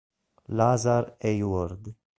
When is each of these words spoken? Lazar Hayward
Lazar 0.47 1.13
Hayward 1.21 1.93